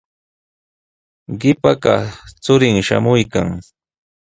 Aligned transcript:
Qipa 1.41 1.71
kaq 1.83 2.01
churin 2.43 2.77
shamuykan. 2.87 3.47